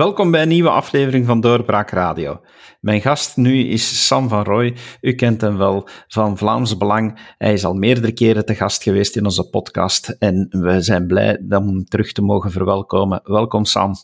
[0.00, 2.40] Welkom bij een nieuwe aflevering van Doorbraak Radio.
[2.80, 4.76] Mijn gast nu is Sam van Rooij.
[5.00, 7.34] U kent hem wel van Vlaams Belang.
[7.38, 11.40] Hij is al meerdere keren te gast geweest in onze podcast en we zijn blij
[11.48, 13.20] om hem terug te mogen verwelkomen.
[13.24, 13.94] Welkom Sam.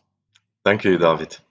[0.62, 1.43] Dank u David.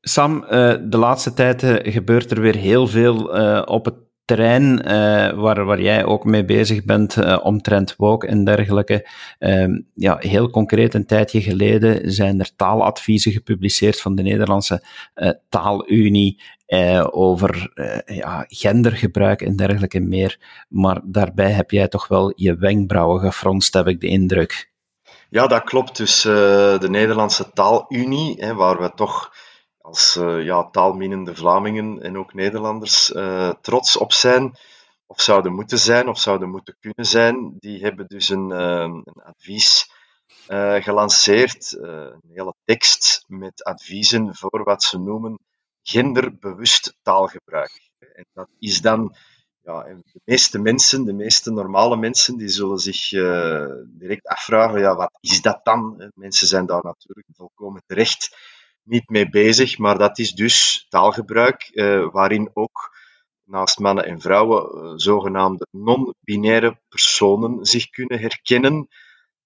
[0.00, 4.80] Sam, eh, de laatste tijd eh, gebeurt er weer heel veel eh, op het terrein
[4.86, 9.08] uh, waar, waar jij ook mee bezig bent, uh, omtrent woke en dergelijke.
[9.38, 15.30] Uh, ja, heel concreet, een tijdje geleden zijn er taaladviezen gepubliceerd van de Nederlandse uh,
[15.48, 16.42] Taalunie
[17.10, 17.72] over
[18.06, 20.38] ja, gendergebruik en dergelijke meer.
[20.68, 24.70] Maar daarbij heb jij toch wel je wenkbrauwen gefronst, heb ik de indruk.
[25.30, 25.96] Ja, dat klopt.
[25.96, 29.32] Dus de Nederlandse Taalunie, hè, waar we toch
[29.84, 34.56] als uh, ja, taalminnende Vlamingen en ook Nederlanders uh, trots op zijn,
[35.06, 37.56] of zouden moeten zijn, of zouden moeten kunnen zijn.
[37.58, 39.92] Die hebben dus een, uh, een advies
[40.80, 45.38] gelanceerd, een hele tekst met adviezen voor wat ze noemen
[45.82, 47.90] genderbewust taalgebruik.
[47.98, 49.16] En dat is dan,
[49.62, 53.08] ja, de meeste mensen, de meeste normale mensen, die zullen zich
[53.86, 56.10] direct afvragen, ja, wat is dat dan?
[56.14, 58.36] Mensen zijn daar natuurlijk volkomen terecht
[58.84, 62.96] niet mee bezig, maar dat is dus taalgebruik uh, waarin ook
[63.44, 68.88] naast mannen en vrouwen uh, zogenaamde non-binaire personen zich kunnen herkennen.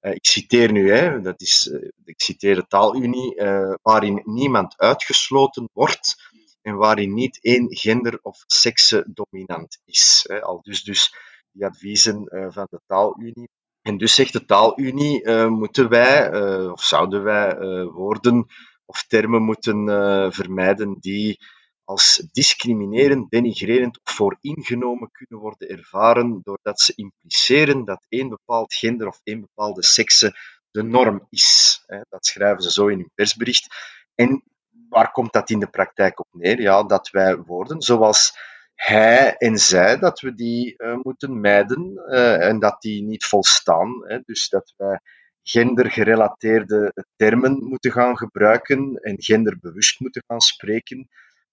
[0.00, 1.66] Uh, ik citeer nu, hè, dat is,
[2.04, 3.34] ik citeer de taalunie,
[3.82, 6.16] waarin niemand uitgesloten wordt
[6.62, 10.24] en waarin niet één gender of sekse dominant is.
[10.28, 10.42] Hè.
[10.42, 11.14] Al dus, dus
[11.52, 13.48] die adviezen van de taalunie.
[13.82, 16.30] En dus zegt de taalunie, moeten wij,
[16.70, 18.46] of zouden wij woorden
[18.88, 21.38] of termen moeten uh, vermijden die
[21.84, 29.06] als discriminerend, denigrerend of vooringenomen kunnen worden ervaren doordat ze impliceren dat één bepaald gender
[29.06, 30.36] of één bepaalde sekse
[30.70, 31.80] de norm is.
[32.08, 33.66] Dat schrijven ze zo in hun persbericht.
[34.14, 34.42] En
[34.88, 36.60] waar komt dat in de praktijk op neer?
[36.60, 38.32] Ja, dat wij woorden zoals
[38.74, 44.08] hij en zij, dat we die uh, moeten mijden uh, en dat die niet volstaan.
[44.08, 44.18] Hè.
[44.24, 45.00] Dus dat wij
[45.48, 51.08] gendergerelateerde termen moeten gaan gebruiken en genderbewust moeten gaan spreken.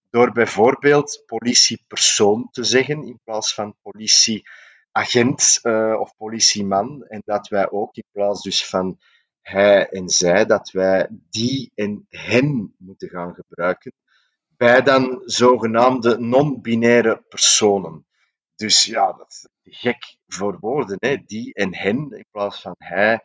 [0.10, 7.06] Door bijvoorbeeld politiepersoon te zeggen in plaats van politieagent uh, of politieman.
[7.08, 9.00] En dat wij ook in plaats dus van
[9.42, 13.94] hij en zij, dat wij die en hen moeten gaan gebruiken.
[14.58, 18.06] Bij dan zogenaamde non-binaire personen.
[18.56, 21.18] Dus ja, dat is gek voor woorden, hè?
[21.26, 23.24] die en hen in plaats van hij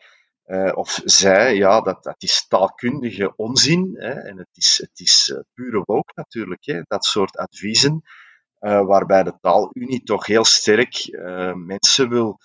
[0.50, 3.94] uh, of zij, ja, dat, dat is taalkundige onzin.
[3.98, 8.02] Hè, en het is, het is uh, pure woke natuurlijk, hè, dat soort adviezen,
[8.60, 11.08] uh, waarbij de taalunie toch heel sterk
[11.54, 12.38] mensen wil,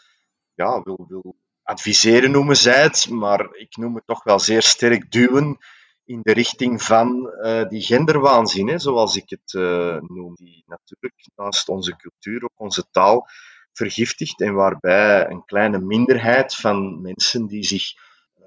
[0.54, 5.12] ja, wil, wil adviseren, noemen zij het, maar ik noem het toch wel zeer sterk
[5.12, 5.58] duwen
[6.04, 7.30] in de richting van
[7.70, 9.54] die genderwaanzin, hè, zoals ik het
[10.08, 13.28] noem, die natuurlijk naast onze cultuur ook onze taal
[13.78, 17.94] vergiftigt en waarbij een kleine minderheid van mensen die zich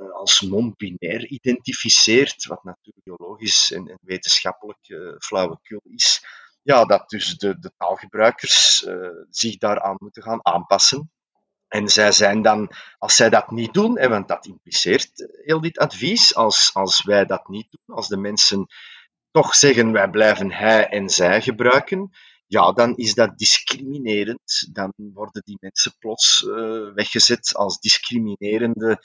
[0.01, 6.25] uh, als non-binair identificeert, wat natuurlijk biologisch en, en wetenschappelijk uh, flauwekul is,
[6.63, 11.11] ja, dat dus de, de taalgebruikers uh, zich daaraan moeten gaan aanpassen.
[11.69, 15.79] En zij zijn dan, als zij dat niet doen, hè, want dat impliceert heel dit
[15.79, 18.67] advies, als, als wij dat niet doen, als de mensen
[19.31, 22.11] toch zeggen wij blijven hij en zij gebruiken,
[22.49, 24.69] ja, dan is dat discriminerend.
[24.73, 29.03] Dan worden die mensen plots uh, weggezet als discriminerende,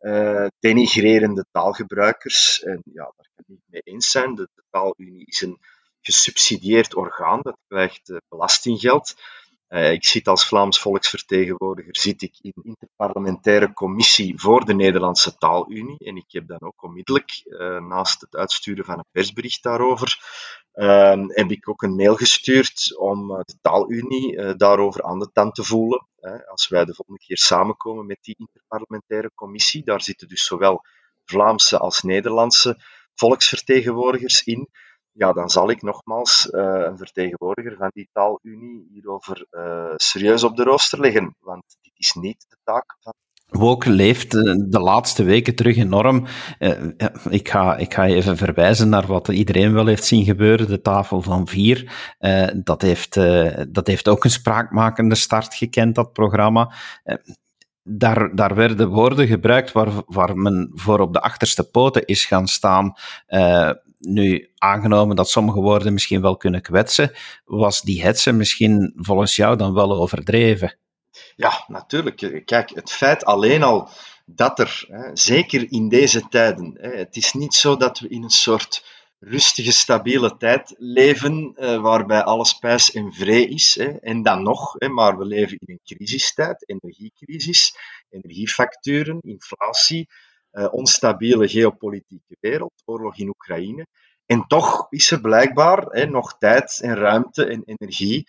[0.00, 2.62] uh, denigrerende taalgebruikers.
[2.62, 4.34] En ja, daar kan ik niet mee eens zijn.
[4.34, 5.58] De, taalunie is een
[6.00, 9.14] gesubsidieerd orgaan, dat krijgt uh, belastinggeld.
[9.76, 15.36] Uh, ik zit als Vlaams volksvertegenwoordiger zit ik in de interparlementaire commissie voor de Nederlandse
[15.36, 15.98] Taalunie.
[15.98, 20.18] En ik heb dan ook onmiddellijk, uh, naast het uitsturen van een persbericht daarover,
[20.74, 25.64] uh, heb ik ook een mail gestuurd om de Taalunie daarover aan de tand te
[25.64, 26.06] voelen.
[26.46, 30.84] als wij de volgende keer samenkomen met die interparlementaire commissie, daar zitten dus zowel
[31.24, 32.80] Vlaamse als Nederlandse
[33.14, 34.68] volksvertegenwoordigers in
[35.16, 40.56] ja, dan zal ik nogmaals uh, een vertegenwoordiger van die taalunie hierover uh, serieus op
[40.56, 41.36] de rooster leggen.
[41.40, 43.12] Want dit is niet de taak van.
[43.46, 46.26] Woke leeft eh, de laatste weken terug enorm.
[47.28, 51.22] ik, ga, ik ga even verwijzen naar wat iedereen wel heeft zien gebeuren, de tafel
[51.22, 51.92] van vier.
[52.64, 53.14] dat, heeft,
[53.68, 56.74] dat heeft ook een spraakmakende start gekend, dat programma
[57.88, 62.46] daar, daar werden woorden gebruikt waar, waar men voor op de achterste poten is gaan
[62.46, 62.94] staan.
[64.06, 67.12] Nu, aangenomen dat sommige woorden misschien wel kunnen kwetsen,
[67.44, 70.78] was die hetze misschien volgens jou dan wel overdreven?
[71.36, 72.42] Ja, natuurlijk.
[72.44, 73.88] Kijk, het feit alleen al
[74.26, 78.84] dat er, zeker in deze tijden, het is niet zo dat we in een soort
[79.18, 83.76] rustige, stabiele tijd leven, eh, waarbij alles pijs en vree is.
[84.00, 87.76] En dan nog, maar we leven in een crisistijd, energiecrisis,
[88.10, 90.08] energiefacturen, inflatie,
[90.70, 93.86] onstabiele geopolitieke wereld, oorlog in Oekraïne.
[94.26, 98.26] En toch is er blijkbaar nog tijd en ruimte en energie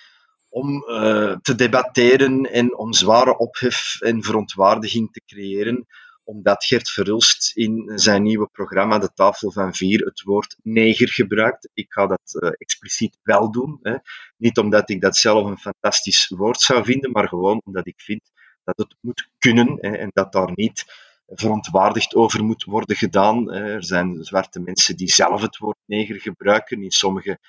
[0.50, 5.86] om uh, te debatteren en om zware ophef en verontwaardiging te creëren,
[6.24, 11.70] omdat Gert Verhulst in zijn nieuwe programma De Tafel van Vier het woord neger gebruikt.
[11.74, 13.80] Ik ga dat uh, expliciet wel doen.
[13.82, 13.96] Hè.
[14.38, 18.32] Niet omdat ik dat zelf een fantastisch woord zou vinden, maar gewoon omdat ik vind
[18.64, 20.86] dat het moet kunnen hè, en dat daar niet
[21.28, 23.52] verontwaardigd over moet worden gedaan.
[23.52, 26.84] Er zijn zwarte mensen die zelf het woord neger gebruiken.
[26.84, 27.40] In sommige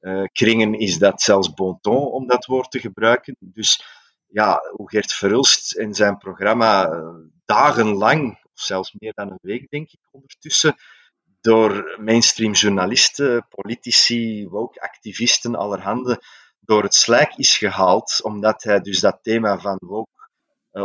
[0.00, 3.36] uh, kringen is dat zelfs bon ton om dat woord te gebruiken.
[3.38, 3.84] Dus
[4.26, 7.08] ja, hoe Gert Verhulst in zijn programma uh,
[7.44, 10.76] dagenlang, of zelfs meer dan een week denk ik ondertussen,
[11.40, 16.22] door mainstream journalisten, politici, woke activisten allerhande
[16.60, 20.10] door het slijk is gehaald, omdat hij dus dat thema van woke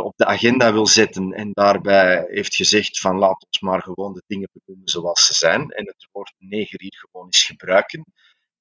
[0.00, 4.22] op de agenda wil zetten en daarbij heeft gezegd van laat ons maar gewoon de
[4.26, 8.04] dingen benoemen zoals ze zijn en het woord neger hier gewoon eens gebruiken.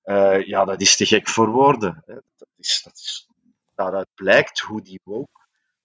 [0.04, 2.04] Uh, ja, dat is te gek voor woorden.
[2.06, 2.14] Hè.
[2.14, 3.28] Dat is, dat is,
[3.76, 5.42] daaruit blijkt hoe die woke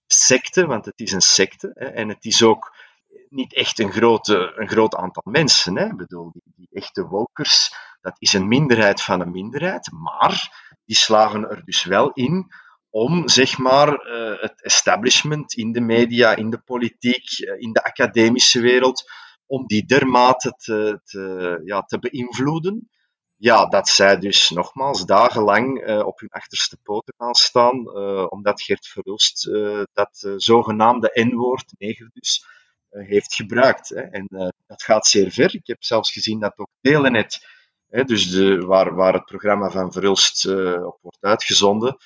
[0.07, 2.77] secte, want het is een secte, hè, en het is ook
[3.29, 5.77] niet echt een, grote, een groot aantal mensen.
[5.77, 5.95] Hè.
[5.95, 11.51] Bedoel, die, die echte wokers, dat is een minderheid van een minderheid, maar die slagen
[11.51, 12.53] er dus wel in
[12.97, 17.85] om zeg maar, uh, het establishment in de media, in de politiek, uh, in de
[17.85, 19.11] academische wereld,
[19.47, 22.91] om die dermate te, te, ja, te beïnvloeden
[23.39, 27.91] ja, dat zij dus nogmaals dagenlang uh, op hun achterste poten gaan staan,
[28.31, 29.51] omdat Gert Verhulst
[29.93, 32.45] dat zogenaamde N-woord, neger dus,
[32.91, 33.89] heeft gebruikt.
[33.89, 34.01] Hè.
[34.01, 34.27] En
[34.67, 35.55] dat gaat zeer ver.
[35.55, 37.47] Ik heb zelfs gezien dat ook Telenet,
[37.89, 40.47] hè, dus de, waar, waar het programma van Verhulst
[40.85, 41.97] op wordt uitgezonden,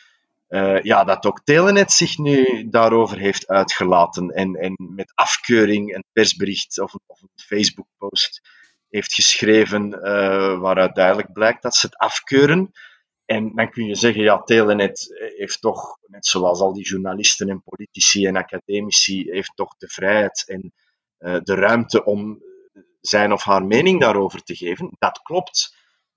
[0.82, 6.80] ja, dat ook Telenet zich nu daarover heeft uitgelaten en, en met afkeuring een persbericht
[6.80, 8.40] of een, of een Facebook-post
[8.88, 12.72] heeft geschreven, uh, waaruit duidelijk blijkt dat ze het afkeuren.
[13.24, 15.06] En dan kun je zeggen, ja, Telenet
[15.36, 20.44] heeft toch, net zoals al die journalisten en politici en academici, heeft toch de vrijheid
[20.46, 20.72] en
[21.18, 22.42] de ruimte om
[23.00, 24.90] zijn of haar mening daarover te geven.
[24.98, 25.76] Dat klopt.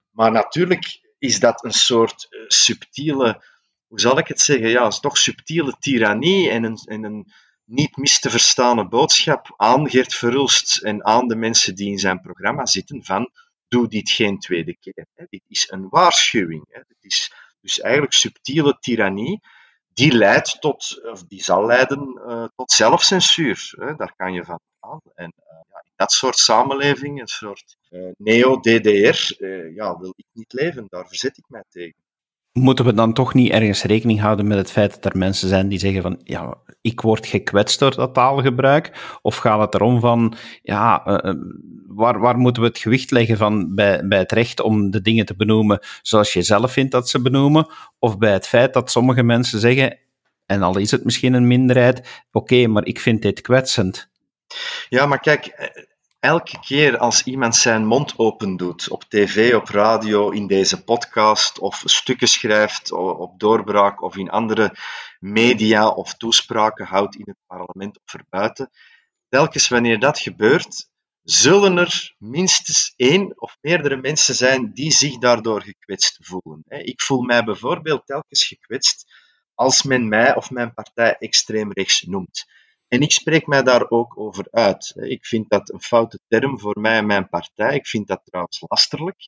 [0.09, 3.43] Maar natuurlijk is dat een soort subtiele,
[3.93, 7.31] hoe zal ik het zeggen, ja, is toch subtiele tirannie en een, en een
[7.63, 12.21] niet mis te verstaande boodschap aan Geert Verhulst en aan de mensen die in zijn
[12.21, 13.31] programma zitten van
[13.67, 15.05] doe dit geen tweede keer.
[15.29, 16.83] Dit is een waarschuwing.
[16.87, 19.41] Dit is dus eigenlijk subtiele tirannie
[19.87, 23.73] die leidt tot, of die zal leiden uh, tot zelfcensuur.
[23.97, 25.01] Daar kan je van aan.
[25.15, 30.53] En uh, ja, in dat soort samenleving, een soort uh, neo-DDR, ja, wil ik niet
[30.53, 30.85] leven.
[30.89, 32.02] Daar verzet ik mij tegen.
[32.53, 35.67] Moeten we dan toch niet ergens rekening houden met het feit dat er mensen zijn
[35.67, 39.17] die zeggen van ja, ik word gekwetst door dat taalgebruik?
[39.21, 41.33] Of gaat het erom van ja, uh,
[41.87, 45.25] waar, waar moeten we het gewicht leggen van bij, bij het recht om de dingen
[45.25, 47.67] te benoemen zoals je zelf vindt dat ze benoemen?
[47.99, 49.97] Of bij het feit dat sommige mensen zeggen,
[50.45, 54.09] en al is het misschien een minderheid, oké, maar ik vind dit kwetsend.
[54.89, 55.71] Ja, maar kijk,
[56.23, 61.59] elke keer als iemand zijn mond open doet, op tv, op radio, in deze podcast,
[61.59, 64.75] of stukken schrijft op doorbraak of in andere
[65.19, 68.69] media of toespraken houdt in het parlement of erbuiten,
[69.29, 70.89] telkens wanneer dat gebeurt,
[71.23, 76.63] zullen er minstens één of meerdere mensen zijn die zich daardoor gekwetst voelen.
[76.67, 79.05] Ik voel mij bijvoorbeeld telkens gekwetst
[79.53, 82.45] als men mij of mijn partij extreem rechts noemt.
[82.93, 84.93] En ik spreek mij daar ook over uit.
[84.95, 87.75] Ik vind dat een foute term voor mij en mijn partij.
[87.75, 89.27] Ik vind dat trouwens lasterlijk.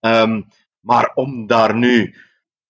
[0.00, 0.48] Um,
[0.80, 2.14] maar om daar nu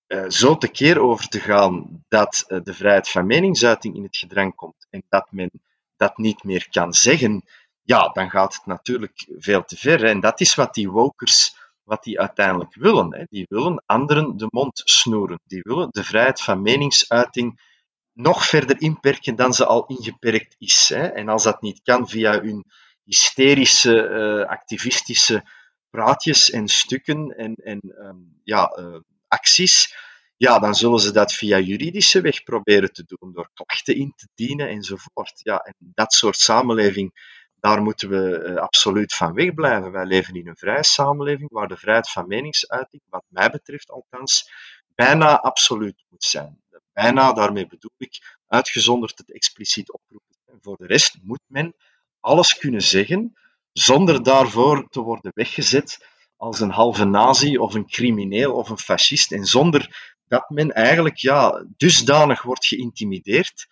[0.08, 4.54] uh, zo tekeer over te gaan dat uh, de vrijheid van meningsuiting in het gedrang
[4.54, 5.50] komt en dat men
[5.96, 7.44] dat niet meer kan zeggen,
[7.82, 10.04] ja, dan gaat het natuurlijk veel te ver.
[10.04, 13.14] En dat is wat die wokers wat die uiteindelijk willen.
[13.14, 13.24] Hè.
[13.28, 15.40] Die willen anderen de mond snoeren.
[15.44, 17.70] Die willen de vrijheid van meningsuiting
[18.12, 20.90] nog verder inperken dan ze al ingeperkt is.
[20.94, 21.06] Hè.
[21.06, 22.64] En als dat niet kan via hun
[23.04, 25.44] hysterische, uh, activistische
[25.90, 29.96] praatjes en stukken en, en um, ja, uh, acties,
[30.36, 34.28] ja, dan zullen ze dat via juridische weg proberen te doen, door klachten in te
[34.34, 35.40] dienen enzovoort.
[35.42, 39.92] Ja, en dat soort samenleving, daar moeten we uh, absoluut van wegblijven.
[39.92, 44.50] Wij leven in een vrije samenleving waar de vrijheid van meningsuiting, wat mij betreft althans,
[44.94, 46.62] bijna absoluut moet zijn
[46.92, 50.36] bijna, daarmee bedoel ik, uitgezonderd het expliciet oproepen.
[50.46, 51.74] En voor de rest moet men
[52.20, 53.32] alles kunnen zeggen
[53.72, 56.06] zonder daarvoor te worden weggezet
[56.36, 59.32] als een halve nazi of een crimineel of een fascist.
[59.32, 63.66] En zonder dat men eigenlijk ja, dusdanig wordt geïntimideerd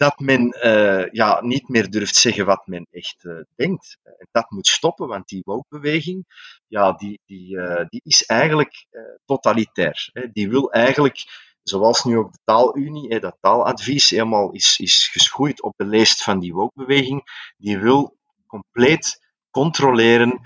[0.00, 3.98] dat men uh, ja, niet meer durft zeggen wat men echt uh, denkt.
[4.02, 6.24] En dat moet stoppen, want die woke-beweging
[6.66, 8.86] ja, die, die, uh, die is eigenlijk
[9.24, 10.10] totalitair.
[10.12, 10.28] Hè.
[10.32, 11.24] Die wil eigenlijk,
[11.62, 16.38] zoals nu ook de taalunie, dat taaladvies helemaal is, is geschoeid op de lijst van
[16.38, 20.40] die woke-beweging, die wil compleet controleren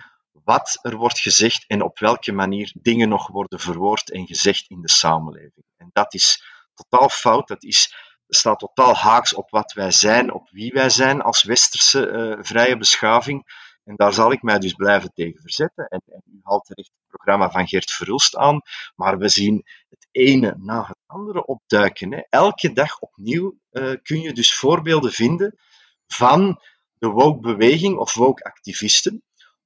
[0.44, 4.80] wat er wordt gezegd en op welke manier dingen nog worden verwoord en gezegd in
[4.80, 5.64] de samenleving.
[5.76, 6.44] En dat is
[6.74, 7.48] totaal fout.
[7.48, 7.94] Dat is,
[8.28, 12.76] staat totaal haaks op wat wij zijn, op wie wij zijn als westerse uh, vrije
[12.76, 13.62] beschaving.
[13.84, 15.88] En daar zal ik mij dus blijven tegen verzetten.
[15.88, 18.60] En, en u haalt terecht het programma van Geert Verhulst aan,
[18.94, 22.12] maar we zien het ene na het andere opduiken.
[22.12, 22.22] Hè.
[22.28, 25.58] Elke dag opnieuw uh, kun je dus voorbeelden vinden
[26.06, 26.60] van
[26.98, 29.22] de woke-beweging of woke-activisten,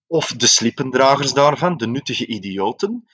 [0.07, 3.09] of de slippendragers daarvan, de nuttige idioten,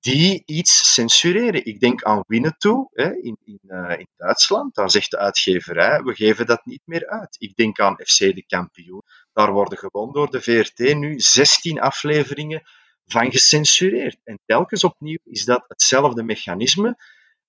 [0.00, 1.64] die iets censureren.
[1.64, 4.74] Ik denk aan Winnetou hè, in, in, uh, in Duitsland.
[4.74, 7.36] Daar zegt de uitgeverij, we geven dat niet meer uit.
[7.38, 9.02] Ik denk aan FC De Kampioen.
[9.32, 12.62] Daar worden gewoon door de VRT nu 16 afleveringen
[13.06, 14.20] van gecensureerd.
[14.24, 16.96] En telkens opnieuw is dat hetzelfde mechanisme.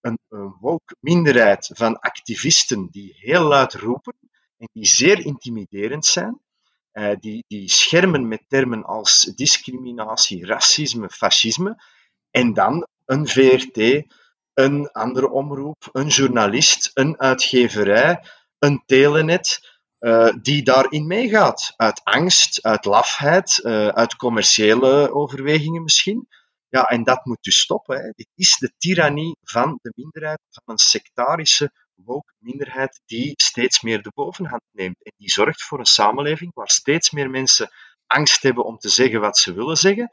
[0.01, 4.15] Een, een woke minderheid van activisten die heel luid roepen
[4.57, 6.41] en die zeer intimiderend zijn,
[6.93, 11.83] uh, die, die schermen met termen als discriminatie, racisme, fascisme,
[12.31, 14.05] en dan een VRT,
[14.53, 18.23] een andere omroep, een journalist, een uitgeverij,
[18.59, 19.69] een telenet,
[19.99, 21.73] uh, die daarin meegaat.
[21.75, 26.27] Uit angst, uit lafheid, uh, uit commerciële overwegingen misschien.
[26.69, 27.97] Ja, en dat moet dus stoppen.
[27.97, 28.09] Hè.
[28.15, 34.01] Dit is de tirannie van de minderheid, van een sectarische woke minderheid die steeds meer
[34.01, 35.03] de bovenhand neemt.
[35.03, 37.71] En die zorgt voor een samenleving waar steeds meer mensen
[38.07, 40.11] angst hebben om te zeggen wat ze willen zeggen.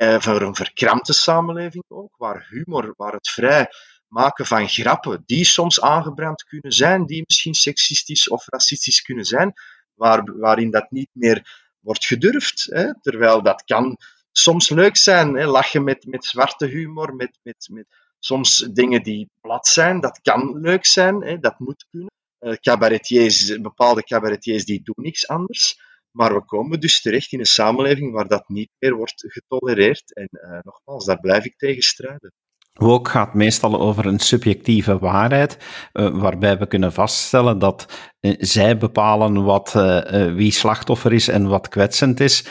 [0.00, 3.68] Eh, voor een verkrampte samenleving ook, waar humor, waar het vrij
[4.08, 9.52] maken van grappen, die soms aangebrand kunnen zijn, die misschien seksistisch of racistisch kunnen zijn,
[9.94, 12.66] waar, waarin dat niet meer wordt gedurfd.
[12.70, 13.96] Hè, terwijl dat kan
[14.32, 17.86] soms leuk zijn, hè, lachen met, met zwarte humor, met, met, met
[18.18, 22.10] soms dingen die plat zijn, dat kan leuk zijn, hè, dat moet kunnen.
[22.40, 25.78] Uh, cabaretiers, bepaalde cabaretiers die doen niks anders.
[26.10, 30.14] Maar we komen dus terecht in een samenleving waar dat niet meer wordt getolereerd.
[30.14, 32.32] En uh, nogmaals, daar blijf ik tegen strijden.
[32.80, 35.58] Woke gaat meestal over een subjectieve waarheid,
[35.92, 37.86] uh, waarbij we kunnen vaststellen dat
[38.20, 42.44] uh, zij bepalen wat, uh, wie slachtoffer is en wat kwetsend is.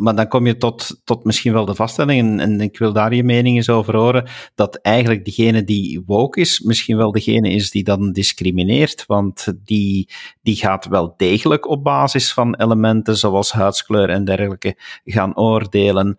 [0.00, 3.14] maar dan kom je tot, tot misschien wel de vaststelling, en, en, ik wil daar
[3.14, 7.70] je mening eens over horen, dat eigenlijk degene die woke is, misschien wel degene is
[7.70, 10.08] die dan discrimineert, want die,
[10.42, 16.16] die gaat wel degelijk op basis van elementen zoals huidskleur en dergelijke gaan oordelen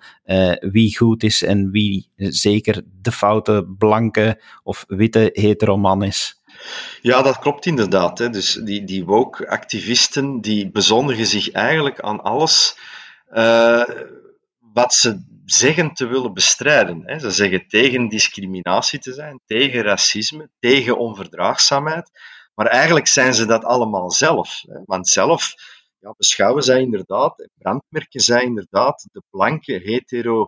[0.60, 6.42] wie goed is en wie zeker de foute blanke of witte heteroman is.
[7.02, 8.18] Ja, dat klopt inderdaad.
[8.18, 8.30] Hè.
[8.30, 12.78] Dus die, die woke-activisten die bezondigen zich eigenlijk aan alles
[13.32, 13.84] uh,
[14.74, 17.02] wat ze zeggen te willen bestrijden.
[17.06, 17.20] Hè.
[17.20, 22.10] Ze zeggen tegen discriminatie te zijn, tegen racisme, tegen onverdraagzaamheid.
[22.56, 24.62] Maar eigenlijk zijn ze dat allemaal zelf.
[24.68, 24.80] Hè.
[24.86, 25.54] Want zelf
[26.00, 30.48] ja, beschouwen zij inderdaad, brandmerken zij inderdaad de blanke hetero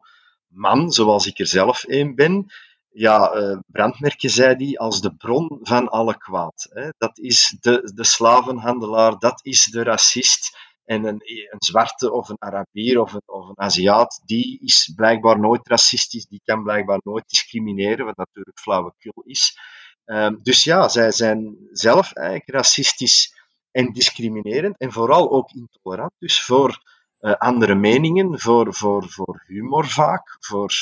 [0.51, 2.51] man, zoals ik er zelf een ben,
[2.89, 6.69] ja, uh, brandmerken zij die als de bron van alle kwaad.
[6.97, 10.57] Dat is de, de slavenhandelaar, dat is de racist.
[10.85, 15.39] En een, een zwarte of een Arabier of een, of een Aziat, die is blijkbaar
[15.39, 19.57] nooit racistisch, die kan blijkbaar nooit discrimineren, wat natuurlijk flauwekul is.
[20.05, 23.33] Um, dus ja, zij zijn zelf eigenlijk racistisch
[23.71, 26.11] en discriminerend en vooral ook intolerant.
[26.19, 26.81] Dus voor
[27.21, 30.73] andere meningen, voor, voor, voor humor vaak, voor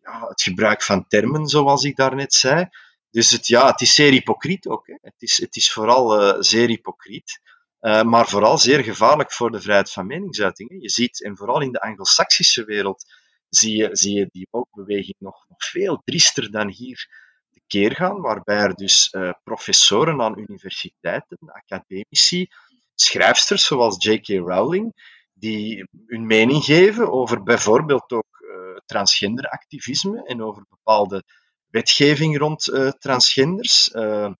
[0.00, 2.68] ja, het gebruik van termen, zoals ik daarnet zei.
[3.10, 4.86] Dus het, ja, het is zeer hypocriet ook.
[4.86, 4.96] Hè.
[5.00, 7.40] Het, is, het is vooral uh, zeer hypocriet,
[7.80, 10.70] uh, maar vooral zeer gevaarlijk voor de vrijheid van meningsuiting.
[10.70, 10.76] Hè.
[10.76, 13.04] Je ziet, en vooral in de Anglo-Saxische wereld,
[13.48, 17.08] zie je, zie je die woke-beweging nog, nog veel driester dan hier
[17.50, 19.14] de keer gaan, waarbij er dus
[19.44, 22.48] professoren aan universiteiten, academici,
[22.94, 24.28] schrijfsters zoals J.K.
[24.28, 24.92] Rowling,
[25.38, 31.24] die hun mening geven over bijvoorbeeld ook uh, transgenderactivisme en over bepaalde
[31.70, 33.88] wetgeving rond uh, transgenders.
[33.92, 34.32] Uh,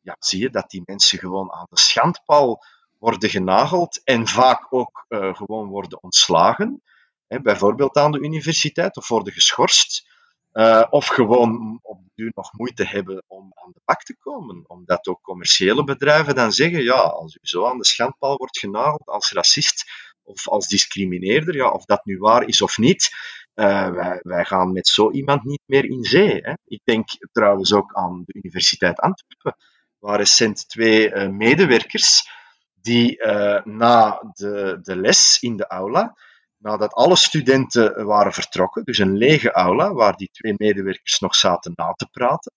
[0.00, 2.64] ja, zie je dat die mensen gewoon aan de schandpaal
[2.98, 6.82] worden genageld en vaak ook gewoon worden ontslagen.
[7.26, 10.10] Hè, bijvoorbeeld aan de universiteit of worden geschorst.
[10.90, 14.68] Of gewoon op duur nog moeite hebben om aan de bak te komen.
[14.68, 19.06] Omdat ook commerciële bedrijven dan zeggen, ja, als u zo aan de schandpaal wordt genageld
[19.06, 19.84] als racist
[20.22, 23.10] of als discrimineerder, ja, of dat nu waar is of niet,
[23.54, 26.40] uh, wij, wij, gaan met zo iemand niet meer in zee.
[26.42, 26.52] Hè.
[26.64, 29.56] Ik denk trouwens ook aan de Universiteit Antwerpen,
[29.98, 32.28] waar recent twee uh, medewerkers
[32.74, 33.24] die
[33.64, 36.16] na de, de les in de aula
[36.62, 41.72] nadat alle studenten waren vertrokken, dus een lege aula waar die twee medewerkers nog zaten
[41.74, 42.52] na te praten.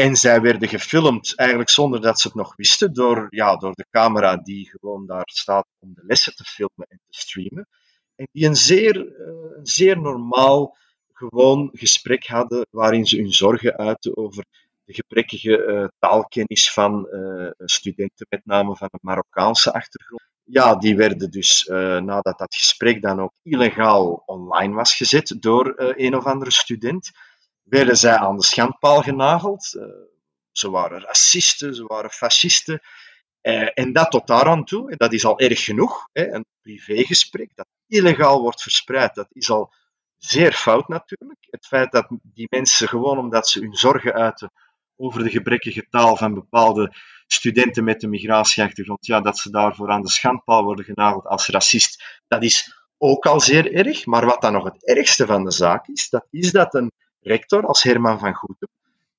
[0.00, 3.86] En zij werden gefilmd, eigenlijk zonder dat ze het nog wisten, door, ja, door de
[3.90, 7.68] camera die gewoon daar staat om de lessen te filmen en te streamen.
[8.14, 10.76] En die een zeer, uh, een zeer normaal,
[11.12, 14.44] gewoon gesprek hadden waarin ze hun zorgen uiten over
[14.84, 20.96] de gebrekkige uh, taalkennis van uh, studenten, met name van een Marokkaanse achtergrond ja, die
[20.96, 21.64] werden dus
[22.02, 27.10] nadat dat gesprek dan ook illegaal online was gezet door een of andere student,
[27.70, 29.74] werden zij aan de schandpaal genageld.
[29.76, 29.82] Uh,
[30.52, 32.80] ze waren racisten, ze waren fascisten.
[33.74, 36.08] en dat tot daar aan toe, dat is al erg genoeg.
[36.12, 39.72] Hè, een privégesprek dat illegaal wordt verspreid, dat is al
[40.16, 41.46] zeer fout natuurlijk.
[41.50, 44.52] Het feit dat die mensen gewoon omdat ze hun zorgen uiten
[44.96, 46.94] over de gebrekkige taal van bepaalde
[47.26, 52.20] studenten met een migratieachtergrond, ja, dat ze daarvoor aan de schandpaal worden genageld als racist,
[52.28, 54.06] dat is ook al zeer erg.
[54.06, 57.66] Maar wat dan nog het ergste van de zaak is, dat is dat een rector
[57.66, 58.68] als Herman van Goetem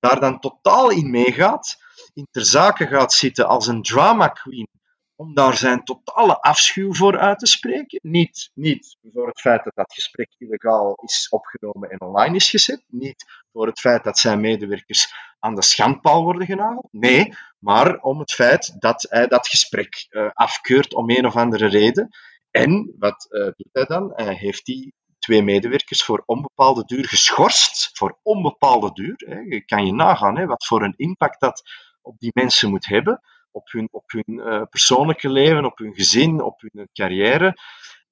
[0.01, 1.77] daar dan totaal in meegaat,
[2.13, 4.67] in ter zake gaat zitten als een drama queen
[5.15, 7.99] om daar zijn totale afschuw voor uit te spreken.
[8.01, 12.83] Niet, niet voor het feit dat dat gesprek illegaal is opgenomen en online is gezet.
[12.87, 16.87] Niet voor het feit dat zijn medewerkers aan de schandpaal worden genageld.
[16.91, 21.67] Nee, maar om het feit dat hij dat gesprek uh, afkeurt om een of andere
[21.67, 22.09] reden.
[22.51, 24.11] En wat uh, doet hij dan?
[24.15, 27.89] Hij heeft die twee medewerkers voor onbepaalde duur geschorst.
[27.93, 29.23] Voor onbepaalde duur.
[29.25, 29.39] Hè.
[29.39, 31.61] Je kan je nagaan hè, wat voor een impact dat
[32.01, 36.41] op die mensen moet hebben op hun, op hun uh, persoonlijke leven, op hun gezin,
[36.41, 37.57] op hun carrière.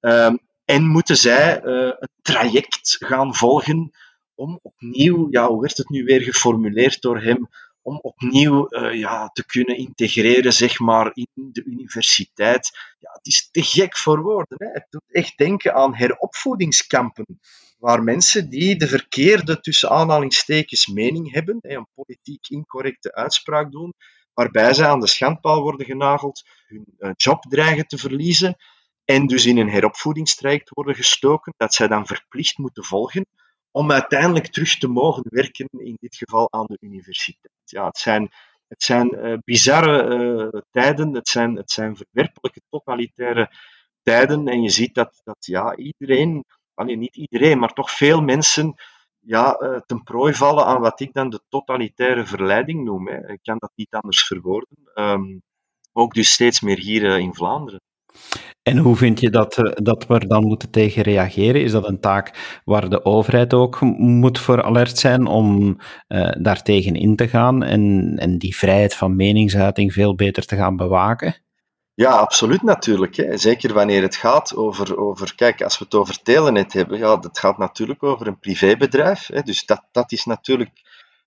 [0.00, 3.90] Um, en moeten zij uh, een traject gaan volgen
[4.34, 7.48] om opnieuw, ja, hoe werd het nu weer geformuleerd door hem,
[7.82, 12.70] om opnieuw uh, ja, te kunnen integreren zeg maar, in de universiteit.
[12.98, 14.56] Ja, het is te gek voor woorden.
[14.58, 14.72] Hè?
[14.72, 17.40] Het doet echt denken aan heropvoedingskampen,
[17.78, 23.94] waar mensen die de verkeerde, tussen aanhalingstekens, mening hebben, hè, een politiek incorrecte uitspraak doen,
[24.34, 28.56] waarbij zij aan de schandpaal worden genageld, hun eh, job dreigen te verliezen
[29.04, 33.26] en dus in een heropvoedingstraject worden gestoken, dat zij dan verplicht moeten volgen
[33.70, 37.54] om uiteindelijk terug te mogen werken, in dit geval aan de universiteit.
[37.64, 38.30] Ja, het zijn,
[38.68, 40.18] het zijn uh, bizarre
[40.52, 43.50] uh, tijden, het zijn, het zijn verwerpelijke, totalitaire
[44.02, 48.74] tijden en je ziet dat, dat ja, iedereen, alleen niet iedereen, maar toch veel mensen
[49.18, 53.08] ja, uh, ten prooi vallen aan wat ik dan de totalitaire verleiding noem.
[53.08, 53.28] Hè.
[53.32, 54.78] Ik kan dat niet anders verwoorden.
[54.94, 55.42] Um,
[55.92, 57.80] ook dus steeds meer hier in Vlaanderen.
[58.70, 61.62] En hoe vind je dat, uh, dat we er dan moeten tegen reageren?
[61.62, 65.78] Is dat een taak waar de overheid ook moet voor alert zijn om
[66.38, 71.34] daartegen in te gaan en, en die vrijheid van meningsuiting veel beter te gaan bewaken?
[71.94, 73.16] Ja, absoluut natuurlijk.
[73.16, 73.36] Hè.
[73.36, 77.38] Zeker wanneer het gaat over, over, kijk, als we het over Telenet hebben, ja, dat
[77.38, 79.26] gaat natuurlijk over een privébedrijf.
[79.26, 79.42] Hè.
[79.42, 80.70] Dus dat, dat is natuurlijk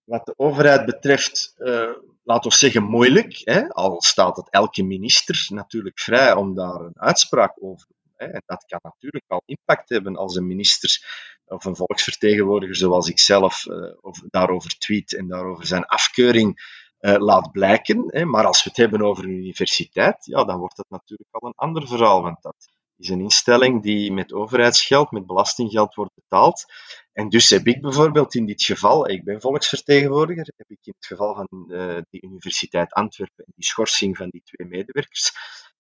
[0.04, 1.90] wat de overheid betreft, uh,
[2.24, 3.42] laten we zeggen, moeilijk.
[3.44, 3.70] Hè.
[3.70, 8.28] Al staat het elke minister natuurlijk vrij om daar een uitspraak over te doen.
[8.30, 11.02] En dat kan natuurlijk al impact hebben als een minister
[11.46, 13.92] of een volksvertegenwoordiger zoals ik zelf uh,
[14.30, 18.04] daarover tweet en daarover zijn afkeuring uh, laat blijken.
[18.08, 18.26] Hè.
[18.26, 21.56] Maar als we het hebben over een universiteit, ja, dan wordt het natuurlijk al een
[21.56, 22.22] ander verhaal.
[22.22, 22.56] Want dat
[22.98, 26.66] is een instelling die met overheidsgeld, met belastinggeld wordt betaald.
[27.14, 31.06] En dus heb ik bijvoorbeeld in dit geval, ik ben volksvertegenwoordiger, heb ik in het
[31.06, 35.32] geval van uh, die Universiteit Antwerpen en die schorsing van die twee medewerkers,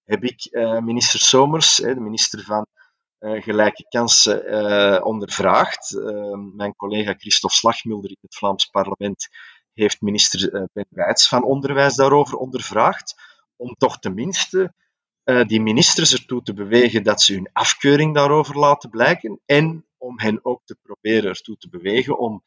[0.04, 2.68] heb ik uh, minister Somers, de minister van
[3.20, 5.92] uh, gelijke kansen, ondervraagd.
[5.92, 9.28] Uh, mijn collega Christophe Slagmulder in het Vlaams parlement
[9.74, 13.16] heeft minister eh, Ben Wijts van Onderwijs daarover ondervraagd,
[13.56, 14.74] om toch tenminste
[15.48, 20.46] die ministers ertoe te bewegen dat ze hun afkeuring daarover laten blijken en om hen
[20.46, 22.44] ook te proberen ertoe te bewegen om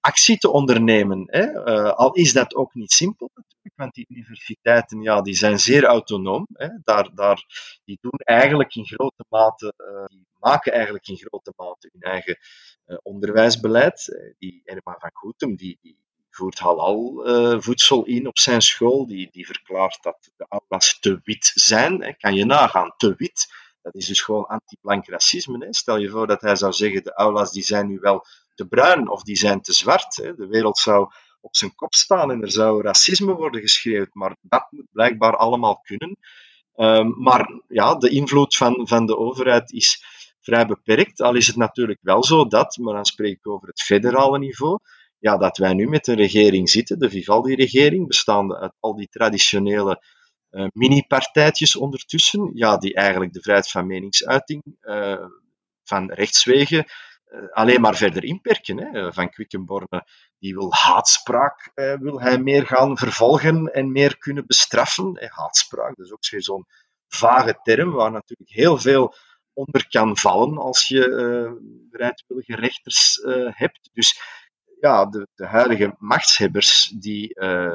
[0.00, 1.24] actie te ondernemen.
[1.26, 1.66] Hè.
[1.66, 5.84] Uh, al is dat ook niet simpel natuurlijk, want die universiteiten ja, die zijn zeer
[5.84, 6.46] autonoom.
[6.52, 6.68] Hè.
[6.84, 7.44] Daar, daar,
[7.84, 12.38] die doen eigenlijk in grote mate, uh, die maken eigenlijk in grote mate hun eigen
[12.86, 14.32] uh, onderwijsbeleid.
[14.38, 15.98] Die Herman van Goetem, die, die
[16.30, 17.22] voert halal
[17.60, 19.06] voedsel in op zijn school.
[19.06, 22.02] Die, die verklaart dat de aulas te wit zijn.
[22.02, 22.12] Hè.
[22.12, 23.46] Kan je nagaan, te wit.
[23.92, 25.64] Dat is dus gewoon anti-blank racisme.
[25.64, 25.74] Hè.
[25.74, 28.24] Stel je voor dat hij zou zeggen, de aulas die zijn nu wel
[28.54, 30.16] te bruin of die zijn te zwart.
[30.16, 30.34] Hè.
[30.34, 34.66] De wereld zou op zijn kop staan en er zou racisme worden geschreven, maar dat
[34.70, 36.16] moet blijkbaar allemaal kunnen.
[36.76, 40.04] Um, maar ja, de invloed van, van de overheid is
[40.40, 41.20] vrij beperkt.
[41.20, 44.78] Al is het natuurlijk wel zo dat, maar dan spreek ik over het federale niveau,
[45.18, 50.02] ja, dat wij nu met een regering zitten, de Vivaldi-regering, bestaande uit al die traditionele
[50.50, 55.26] mini-partijtjes ondertussen, ja, die eigenlijk de vrijheid van meningsuiting uh,
[55.82, 56.84] van rechtswegen
[57.26, 58.78] uh, alleen maar verder inperken.
[58.78, 59.12] Hè.
[59.12, 60.06] Van Quickenborne
[60.38, 65.30] die wil haatspraak wil hij meer gaan vervolgen en meer kunnen bestraffen.
[65.34, 66.66] haatspraak, dat is ook zo'n
[67.08, 69.14] vage term waar natuurlijk heel veel
[69.52, 71.00] onder kan vallen als je
[71.90, 73.90] bereidwillige rechters hebt.
[73.92, 74.20] Dus
[74.80, 77.34] ja, de, de huidige machtshebbers die,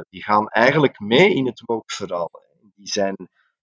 [0.10, 2.32] die gaan eigenlijk mee in het woke-verhaal
[2.76, 3.16] die zijn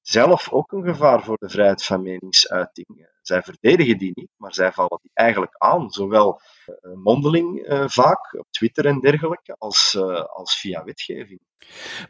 [0.03, 3.09] zelf ook een gevaar voor de vrijheid van meningsuiting.
[3.23, 8.35] Zij verdedigen die niet, maar zij vallen die eigenlijk aan, zowel eh, mondeling uh, vaak
[8.39, 11.41] op Twitter en dergelijke, als, uh, als via wetgeving.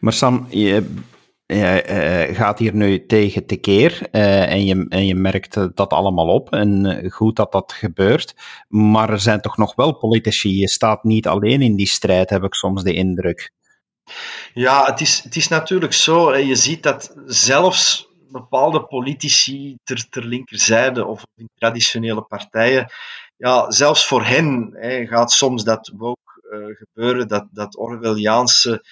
[0.00, 0.86] Maar Sam, je,
[2.32, 7.36] gaat hier nu tegen tekeer en, je, en je merkt dat allemaal op en goed
[7.36, 8.34] dat dat gebeurt,
[8.68, 12.42] maar er zijn toch nog wel politici, je staat niet alleen in die strijd, heb
[12.42, 13.52] ik soms de indruk.
[14.54, 16.36] Ja, het is, het is natuurlijk zo.
[16.36, 22.90] Je ziet dat zelfs bepaalde politici ter, linkerzijde of in traditionele partijen,
[23.36, 28.84] ja, zelfs voor hen hè, gaat soms dat ook uh, gebeuren, dat, dat Orwelliaanse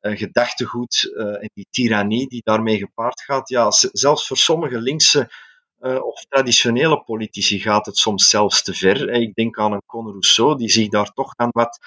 [0.00, 3.48] uh, gedachtegoed uh, en die tirannie die daarmee gepaard gaat.
[3.48, 5.30] Ja, zelfs voor sommige linkse
[5.80, 9.10] of traditionele politici gaat het soms zelfs te ver.
[9.10, 11.78] Ik denk aan een Conor Rousseau, die zich daar toch aan wat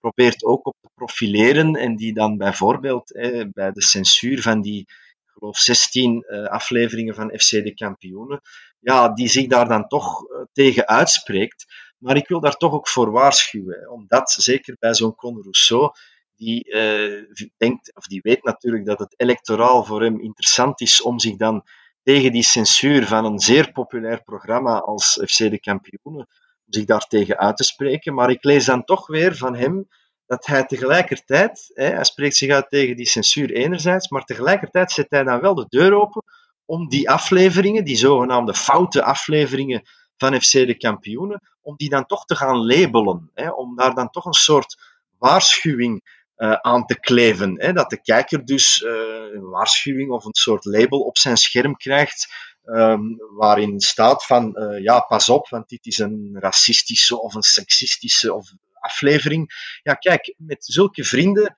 [0.00, 3.12] probeert ook op te profileren en die dan bijvoorbeeld
[3.52, 8.40] bij de censuur van die, ik geloof, 16 eh, afleveringen van FC de Kampioenen,
[8.80, 11.66] ja, die zich daar dan toch eh, tegen uitspreekt.
[11.98, 15.92] Maar ik wil daar toch ook voor waarschuwen, omdat zeker bij zo'n Con Rousseau,
[16.36, 17.24] die uh,
[17.56, 21.64] denkt, of die weet natuurlijk dat het electoraal voor hem interessant is om zich dan
[22.02, 26.28] tegen die censuur van een zeer populair programma als FC de Kampioenen
[26.68, 28.14] zich daartegen uit te spreken.
[28.14, 29.88] Maar ik lees dan toch weer van hem
[30.26, 35.06] dat hij tegelijkertijd, hè, hij spreekt zich uit tegen die censuur enerzijds, maar tegelijkertijd zet
[35.08, 36.22] hij dan wel de deur open
[36.64, 39.82] om die afleveringen, die zogenaamde foute afleveringen
[40.16, 43.30] van FC de kampioenen, om die dan toch te gaan labelen.
[43.34, 44.76] Hè, om daar dan toch een soort
[45.18, 46.02] waarschuwing
[46.36, 47.60] uh, aan te kleven.
[47.60, 48.90] Hè, dat de kijker dus uh,
[49.34, 54.82] een waarschuwing of een soort label op zijn scherm krijgt Um, waarin staat van uh,
[54.82, 59.50] ja, pas op, want dit is een racistische of een seksistische of aflevering.
[59.82, 61.56] Ja, kijk, met zulke vrienden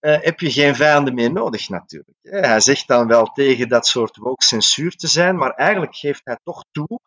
[0.00, 2.18] uh, heb je geen vijanden meer nodig natuurlijk.
[2.22, 6.38] Hij zegt dan wel tegen dat soort woke censuur te zijn, maar eigenlijk geeft hij
[6.42, 7.00] toch toe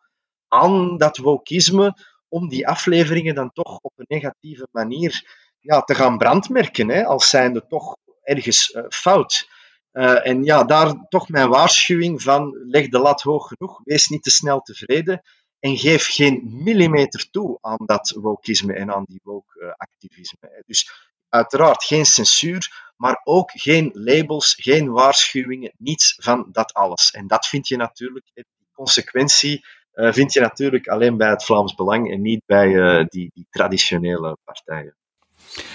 [0.48, 1.96] aan dat wokisme
[2.28, 7.28] om die afleveringen dan toch op een negatieve manier ja, te gaan brandmerken, hè, als
[7.28, 9.48] zijnde toch ergens uh, fout.
[9.96, 14.22] Uh, en ja, daar toch mijn waarschuwing van leg de lat hoog genoeg, wees niet
[14.22, 15.22] te snel tevreden
[15.58, 20.62] en geef geen millimeter toe aan dat wokisme en aan die woke-activisme.
[20.66, 20.90] Dus
[21.28, 27.10] uiteraard geen censuur, maar ook geen labels, geen waarschuwingen, niets van dat alles.
[27.10, 31.74] En dat vind je natuurlijk, die consequentie uh, vind je natuurlijk alleen bij het Vlaams
[31.74, 34.96] Belang en niet bij uh, die, die traditionele partijen.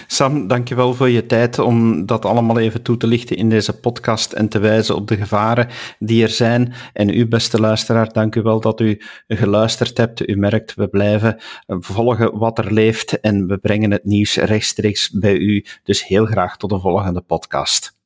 [0.06, 4.32] Sam, dankjewel voor je tijd om dat allemaal even toe te lichten in deze podcast
[4.32, 6.72] en te wijzen op de gevaren die er zijn.
[6.92, 10.28] En u, beste luisteraar, dank wel dat u geluisterd hebt.
[10.28, 15.36] U merkt, we blijven volgen wat er leeft en we brengen het nieuws rechtstreeks bij
[15.36, 15.64] u.
[15.82, 18.00] Dus heel graag tot de volgende podcast.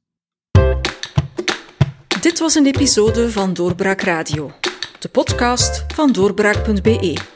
[2.21, 4.51] Dit was een episode van Doorbraak Radio,
[4.99, 7.36] de podcast van doorbraak.be.